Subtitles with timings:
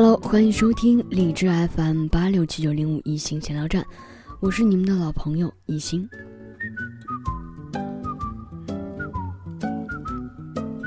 [0.00, 3.84] Hello，欢迎收听荔枝 FM 八六七九零五一星闲聊站，
[4.38, 6.08] 我是你们的老朋友一星。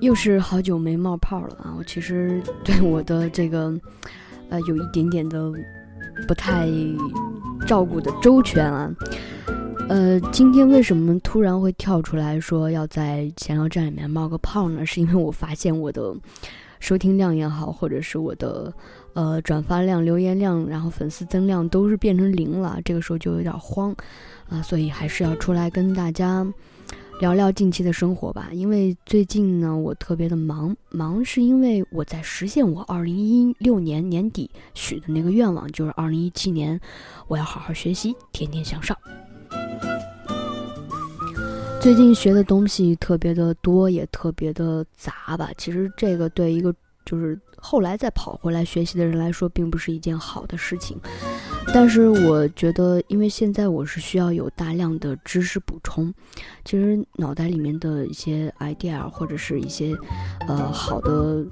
[0.00, 1.72] 又是好久没冒泡了啊！
[1.78, 3.72] 我其实对我的这个
[4.48, 5.52] 呃有一点点的
[6.26, 6.68] 不太
[7.64, 8.92] 照顾的周全啊。
[9.88, 14.84] 呃，今天为什么突然会跳出来说要在闲聊站里面冒个泡呢？
[14.84, 16.12] 是因为我发现我的
[16.80, 18.72] 收听量也好，或者是我的
[19.14, 23.94] 呃转发量、留言量，然后粉丝增量都是变成零了，这个时候就有点慌
[24.48, 26.46] 啊，所以还是要出来跟大家
[27.20, 28.48] 聊聊近期的生活吧。
[28.52, 36.80] 因为最近呢，我特别的忙，忙是因为我在实现我二零一六年年底许的那个愿望，就是二零一七年
[37.26, 38.96] 我要好好学习，天天向上。
[41.86, 45.50] 最近学的东西特别的多，也特别的杂吧。
[45.56, 50.98] 其实这个对一个就是后来再跑回来学习的人来说，并不是一件好的事情。
[51.72, 56.12] 但是我觉得，因为现在我是需要有大量的知识补充，
[56.64, 59.94] 其实脑袋里面的一些 idea 或者是一些
[60.48, 61.46] 呃好的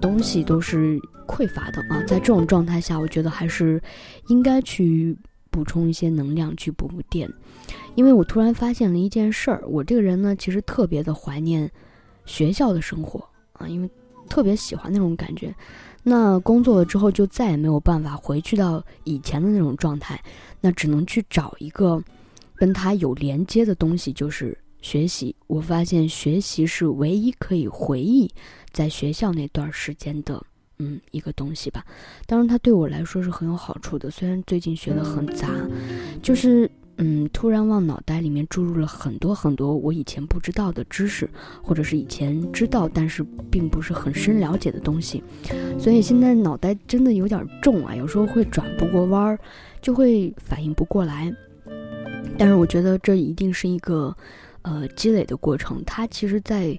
[0.00, 2.02] 东西都是匮乏的啊。
[2.08, 3.80] 在这种状态下，我觉得还是
[4.26, 5.16] 应该去
[5.52, 7.32] 补充一些能量，去补补电。
[7.94, 11.70] 因为我突然发现了一件事儿，我这个人呢，其实特别的怀念
[12.24, 13.90] 学校的生活啊，因为
[14.28, 15.54] 特别喜欢那种感觉。
[16.02, 20.20] 那工作了之后，就再也没有办法回去到以前的那种状态，
[20.60, 22.02] 那只能去找一个
[22.56, 25.36] 跟他有连接的东西，就是学习。
[25.46, 28.28] 我发现学习是唯一可以回忆
[28.72, 30.42] 在学校那段时间的，
[30.78, 31.84] 嗯，一个东西吧。
[32.26, 34.10] 当然，它对我来说是很有好处的。
[34.10, 35.48] 虽然最近学的很杂，
[36.22, 36.68] 就是。
[36.98, 41.28] 嗯，突然往脑袋里面注入了很多很多我以前不知道的知识，
[41.62, 45.22] 或者是以前知道但是并不是很深了解的东西，
[45.78, 49.38] 所以现在脑袋真的有点重啊，有时候会转不过弯儿，
[49.80, 51.34] 就会反应不过来。
[52.38, 54.14] 但是我觉得这一定是一个
[54.62, 56.78] 呃积累的过程，它其实，在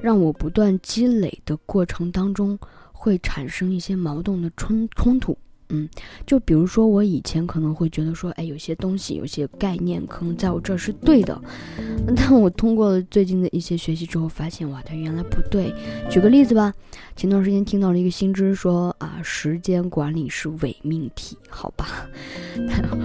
[0.00, 2.58] 让我不断积累的过程当中，
[2.92, 5.36] 会产生一些矛盾的冲冲突。
[5.70, 5.88] 嗯，
[6.26, 11.40] 就比如说我以前可能会觉得说，哎，有些东西、有些概念可能在我这儿是对的，
[12.16, 15.72] 但我通过最近的一些学习之后，发现哇，它原来不对。
[16.10, 16.72] 举个例子吧，
[17.16, 22.08] 前段时间听到了一个新知，说啊，时间管理是伪命题，好吧？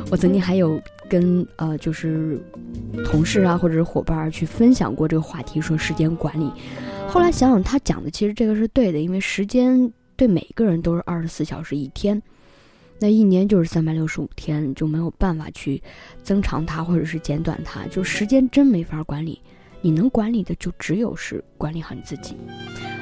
[0.10, 2.42] 我曾经还有跟呃，就是
[3.04, 6.50] 同事啊，或者是伙伴去分享过这个话题，说时间管理。
[7.10, 12.22] 后来想想，他讲的其实这个是对的，因为时间对每个人都是二十四小时一天。
[13.00, 15.82] 那一年就是三百六十五天，就没有办法去
[16.22, 19.42] 增长它或者是减短它，就时间真没法管理。
[19.86, 22.38] 你能管理的就只有是管理好你自己，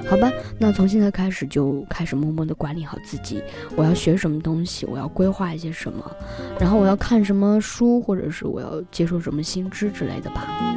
[0.10, 0.32] 好吧？
[0.58, 3.40] 那从现在开始就开始默默的管理好自己。
[3.76, 6.12] 我要学什么东西，我要规划一些什么，
[6.60, 10.76] 然后我要看什么书，或者是我要接受什么新知之类的吧。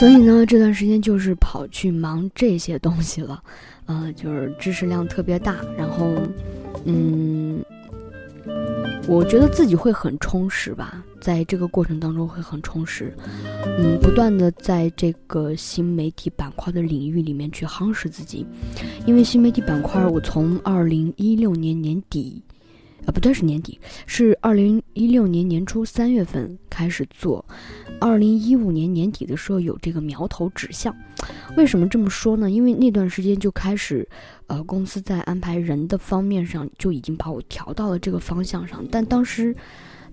[0.00, 3.40] 所以呢，这段时间就是跑去忙这些东西了。
[3.86, 6.14] 呃，就是知识量特别大，然后，
[6.84, 7.62] 嗯，
[9.06, 13.14] 我觉得自己会很充实吧，在这个过程当中会很充实，
[13.78, 18.46] 嗯，不断的在这个新媒体板块的领域里面去夯实自己，
[19.06, 22.42] 因为新媒体板块，我从二零一六年年底，
[23.06, 27.44] 啊，不对，是年底，是二零一六年年初三月份开始做。
[28.00, 30.94] 二零一五年年底的时候有这个苗头指向，
[31.56, 32.50] 为什么这么说呢？
[32.50, 34.06] 因为那段时间就开始，
[34.46, 39.54] 呃，公司在安排人的方面上就已经把我调到了这个方向上，但当时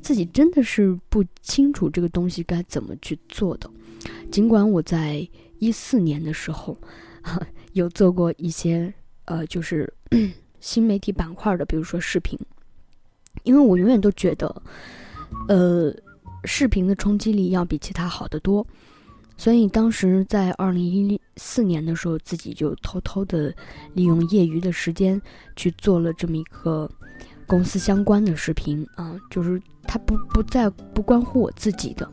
[0.02, 3.70] 自己真的是不清楚这个东西该怎么去做的。
[4.32, 5.28] 尽管我在
[5.60, 6.78] 一四年的时候
[7.74, 8.94] 有做过一些
[9.26, 9.92] 呃，就是
[10.60, 12.38] 新媒体板块的，比如说视频，
[13.44, 14.62] 因为我永远都觉得，
[15.48, 15.94] 呃。
[16.44, 18.66] 视频的冲击力要比其他好得多，
[19.38, 23.54] 所以当时在二零一四年的时候，自己就偷偷的
[23.94, 25.22] 利用业余的时间
[25.56, 26.90] 去做了这么一个
[27.46, 32.10] 公司相关的视频啊，就是它不不再不关乎我自己的，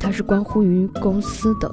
[0.00, 1.72] 它是关乎于公司的，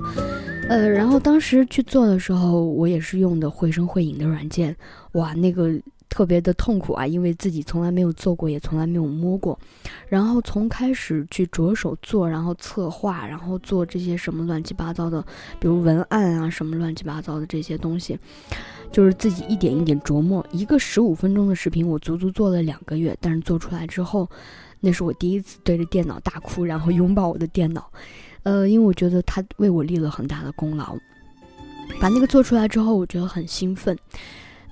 [0.70, 4.78] 呃，然后当时去做的时候，我也是用的绘声绘影的软件，
[5.14, 5.72] 哇，那个。
[6.16, 9.60] 特别的痛苦啊，因为自己从来没有做过，也从来没有摸过。
[10.08, 15.22] 然后从开始去着手做，然后策划，然后做这些什么乱七八糟的，
[15.60, 18.18] 比如文案啊，什么乱七八糟的这些东西，
[18.94, 20.46] 就是自己一点一点琢磨。
[20.54, 23.14] 一个十五分钟的视频，我足足做了两个月。
[23.20, 24.26] 但是做出来之后，
[24.80, 27.92] 那是我第一次对着电脑大哭，然后拥抱我的电脑。
[28.44, 30.96] 呃，因为我觉得他为我立了很大的功劳。
[32.00, 33.98] 把那个做出来之后，我觉得很兴奋。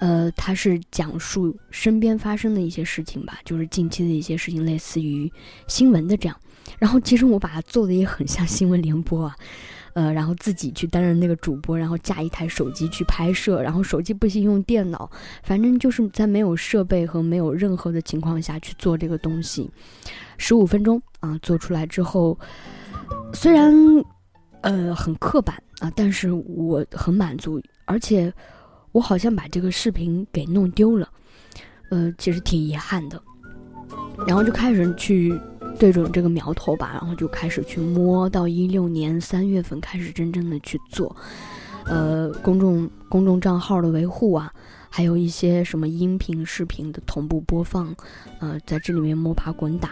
[0.03, 5.31] 呃，它是讲述身边发生的一些事情吧，就是近期的一些事情，类似于
[5.69, 6.37] 新闻的这样。
[6.77, 9.33] 然后其实我把它做的也很像新闻联播啊。
[9.93, 15.09] 呃，然后自己去担任那个主播，然后架一台手机去拍摄，然后手机不行用电脑，
[15.41, 19.71] 反正就是在没有设备和没有任何的情况下去做这个东西，
[20.37, 22.37] 十五分钟啊，做出来之后，
[23.33, 23.73] 虽然
[24.59, 28.33] 呃很刻板啊，但是我很满足，而且
[28.93, 31.09] 我好像把这个视频给弄丢了，
[31.89, 33.21] 呃，其实挺遗憾的，
[34.25, 35.37] 然后就开始去。
[35.79, 41.13] 对准这个苗头吧，然后就开始去摸，到一六年三月份开始真正的去做，
[41.85, 44.53] 呃，公众公众账号的维护啊，
[44.87, 47.93] 还有一些什么音频、视频的同步播放，
[48.39, 49.89] 呃，在这里面摸爬滚打，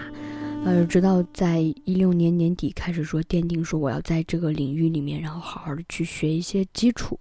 [0.63, 7.19] 呃，直到在一六年年底开始说奠定说我要在这个领域里面，然后好好的去学一些基础。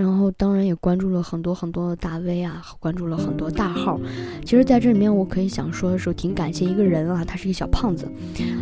[0.00, 4.00] 然后当然也关注了很多很多的大 V 啊，关注了很多大号。
[4.44, 8.10] 其实，在这里面我可以想说的时候，挺感谢一个人啊，他是一个小胖子，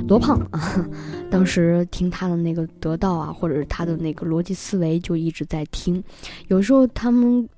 [0.08, 0.84] 罗胖啊。
[1.30, 6.02] 当时听他的那个得到啊，或者是他的那个逻辑思维，就一直在听。
[6.48, 7.48] 有时候他们。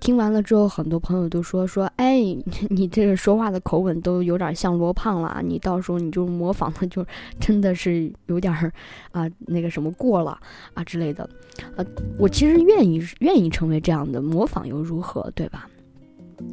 [0.00, 2.20] 听完了之后，很多朋友都说说，哎，
[2.70, 7.04] 你这个说话的口吻都有点像罗胖了，你到时候你就模仿的就
[7.38, 8.72] 真的是有点儿
[9.12, 10.40] 啊那个什么过了
[10.74, 11.28] 啊之类的，
[11.76, 11.84] 呃，
[12.18, 15.68] 我其实愿意愿意成为这样的模仿又如何，对吧？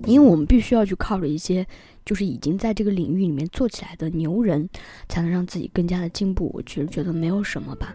[0.06, 1.66] 因为我们必须要去靠着一些。
[2.06, 4.66] 就是已经在这个领域里面做起来的牛人，
[5.10, 6.50] 才能让自己更加的进步。
[6.54, 7.94] 我其实觉得没有什么吧，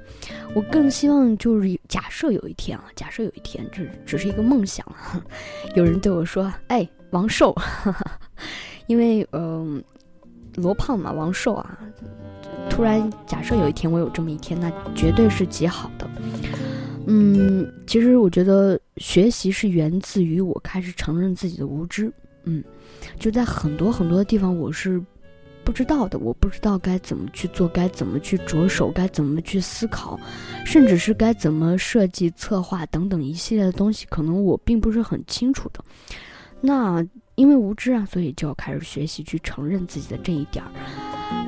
[0.55, 4.87] 我更希望就是假设有一天啊，假设有一天，这只是一个梦想。
[5.75, 7.57] 有人对我说：“哎，王瘦，
[8.87, 9.83] 因为嗯，
[10.57, 11.79] 罗胖嘛，王瘦啊。”
[12.69, 16.07] 突然假设有一天我有这么一天，那绝对是极好的。
[17.07, 22.13] 嗯，其实我觉得学习是源自于我开始承认自己的无知。
[22.45, 22.63] 嗯。
[23.19, 25.03] 就在很多很多的地方，我是
[25.65, 26.19] 不知道的。
[26.21, 30.19] 我不知道该怎么去做，该怎么去着手，该怎么去思考，
[30.65, 35.85] 甚至是该怎么设计、策划等等一系列的东西，可能我并不是很清楚的。
[36.61, 37.05] 那
[37.35, 40.71] 因为无知啊，所以就要开始学习，去承认自己的这一点儿。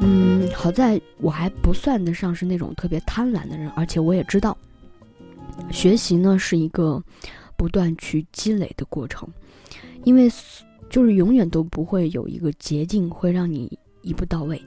[0.00, 4.56] 嗯，好在我还不算得上是那种特别贪婪的人，而且我也知道，
[5.70, 7.02] 学习呢是一个
[7.56, 9.28] 不断去积累的过程，
[10.04, 10.30] 因为。
[10.90, 14.62] 就是永远都不会有一个捷径会让你一步到位，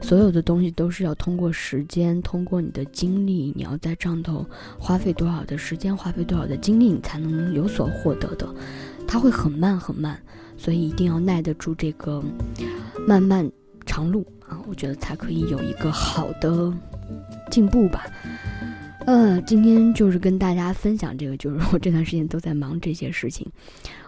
[0.00, 4.46] 所有的东西都是要通过时间，通过你的精力，你要在上头
[4.78, 8.48] 花费多少的时间，花费多少的精力，你才能有所获得的。
[9.06, 10.18] 它会很慢很慢，
[10.56, 12.24] 所以一定要耐得住这个
[13.06, 13.46] 漫漫
[13.84, 14.58] 长路啊！
[14.66, 16.72] 我觉得才可以有一个好的
[17.50, 18.06] 进步吧。
[19.06, 23.46] 呃，今天就是跟大家分享这个，就是我这段时间都在忙这些事情。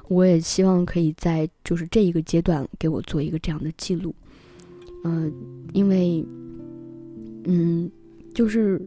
[0.08, 4.12] 我也希望可以在就是这一个阶段给我做一个这样的记录，
[5.04, 5.32] 嗯，
[5.72, 6.26] 因为，
[7.44, 7.88] 嗯，
[8.34, 8.80] 就是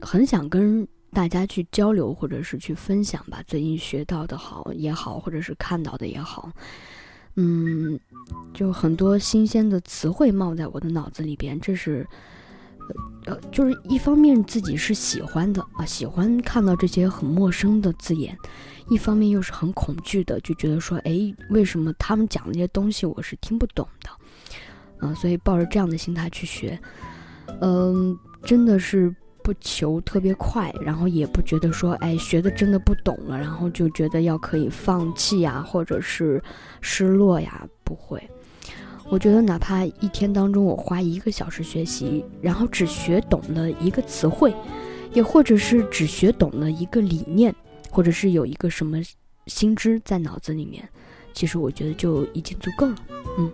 [0.00, 6.52] 很想跟大家去交流或者是去分享吧，最近学到的好也好，或者是看到的也好，
[7.34, 7.98] 嗯，
[8.54, 12.06] 就很多新鲜的词汇冒在我的脑子里边，这是，
[13.26, 18.36] 呃，就是一方面自己是喜欢的啊，喜欢看到这些很陌生的字眼。
[18.90, 21.12] 一方面又是很恐惧的，就觉得说，哎，
[21.50, 24.10] 为什么他们讲那些东西我是听不懂的，
[25.02, 26.80] 嗯，所以抱着这样的心态去学，
[27.60, 36.42] 嗯，真的是不求特别快，然后也不觉得说，哎，学的真的不懂了，然后就觉得要可以放弃呀，或者是
[36.80, 38.26] 失落呀，不会。
[39.10, 44.54] 我觉得哪怕一天当中我花一个小时学习，然后只学懂了一个词汇，
[45.12, 47.54] 也或者是只学懂了一个理念。
[47.90, 48.98] 或者是有一个什么
[49.46, 50.86] 心知在脑子里面，
[51.32, 52.96] 其实我觉得就已经足够了，
[53.38, 53.50] 嗯。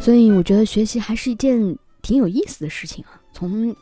[0.00, 3.20] 所以我觉得学习还是一件挺有意思的事情啊。
[3.32, 3.74] 从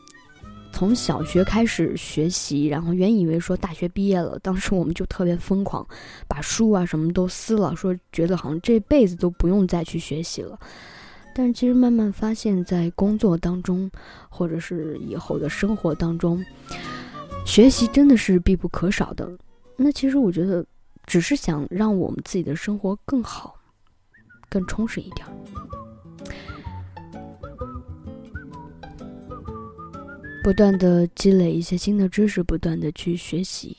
[0.73, 5.87] 从小学开始学习，然后原以为说大学毕业了，当时我们就特别疯狂，
[6.26, 10.59] 把书啊什么都撕了，说觉得好像这辈子都不用再去学习了。
[11.35, 13.91] 但是其实慢慢发现，在工作当中，
[14.29, 16.45] 或者是以后的生活当中。
[17.47, 19.31] 学习真的是必不可少的。
[19.76, 20.64] 那其实我觉得，
[21.07, 23.55] 只是想让我们自己的生活更好、
[24.49, 25.26] 更充实一点。
[30.42, 33.76] 不断的积累一些新的知识，不断的去学习，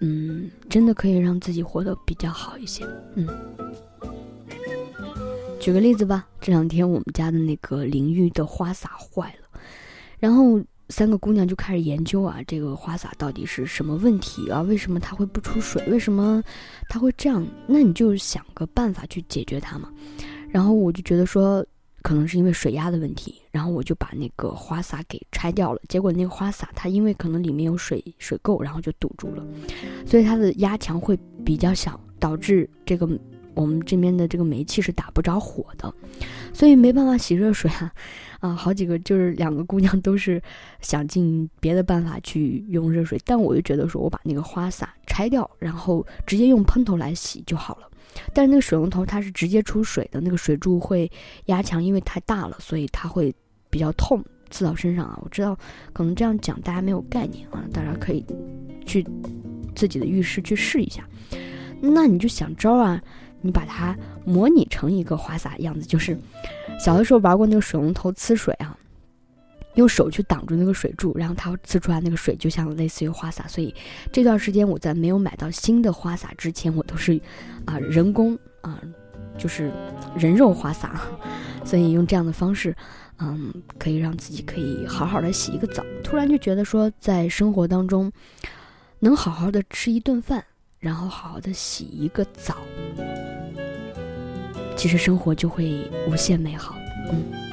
[0.00, 2.84] 嗯，真的可以让自己活得比较好一些。
[3.14, 3.28] 嗯，
[5.60, 9.60] 举个例子吧，这两天我们家的那个淋浴的花洒坏了，
[10.18, 10.60] 然后。
[10.90, 14.62] 三个姑娘就开始研究啊，这个花洒到底是什么问题啊？
[14.62, 15.86] 为什么它会不出水？
[15.86, 16.42] 为什么
[16.88, 17.46] 它会这样？
[17.66, 19.92] 那你就想个办法去解决它嘛。
[20.48, 21.62] 然后我就觉得说，
[22.08, 25.80] 可能是因为水压的问题，然后我就把那个花洒给拆掉了。
[25.90, 29.46] 结果那个花洒它因为可能里面有水水垢，然后就堵住了，
[30.06, 33.06] 所以它的压强会比较小，导致这个。
[33.54, 35.92] 我们这边的这个煤气是打不着火的，
[36.52, 37.92] 所以没办法洗热水啊，
[38.38, 40.40] 啊，好几个就是两个姑娘都是
[40.80, 47.90] 想尽别的办法去用热水，但我就觉得说我把那个花洒拆掉，然后直接用喷头来洗就好了。
[48.32, 51.10] 但是那个水龙头它是直接出水的，那个水柱会
[51.46, 53.34] 压强，因为太大了，所以它会
[53.70, 55.18] 比较痛，刺到身上啊。
[55.22, 55.58] 我知道
[55.92, 58.24] 可能这样讲大家没有概念啊，大家可以
[58.86, 59.06] 去
[59.74, 61.06] 自己的浴室去试一下。
[61.80, 63.02] 那你就想招啊。
[63.40, 66.18] 你把它模拟成一个花洒样子，就是
[66.80, 68.76] 小的时候玩过那个水龙头呲水啊，
[69.78, 73.46] 用手去挡住那个水柱，然后它呲出来那个水就像类似于花洒。
[73.46, 73.72] 所以
[74.12, 77.18] 这段时间我在没有买到新的花洒之前，我都是
[77.64, 78.82] 啊人工啊，
[79.38, 79.72] 就是
[80.16, 81.00] 人肉花洒。
[81.64, 82.74] 所以用这样的方式，
[83.18, 85.84] 嗯，可以让自己可以好好的洗一个澡。
[86.02, 88.10] 突然就觉得说，在生活当中
[88.98, 90.42] 能好好的吃一顿饭，
[90.80, 92.56] 然后好好的洗一个澡。
[94.76, 96.74] 其实生活就会无限美好，
[97.12, 97.47] 嗯。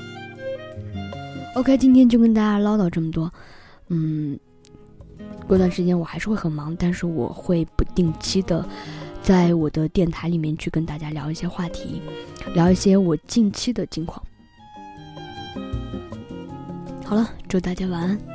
[1.55, 3.31] OK，今天就跟大家唠叨这么多，
[3.87, 4.37] 嗯。
[5.47, 8.67] 过段时间我还是会很忙，但是我会不定期的
[9.21, 12.01] 在我的电台里面去跟大家聊一些话题，
[12.55, 14.21] 聊一些我近期的近况。
[17.05, 18.34] 好了，祝大家晚安。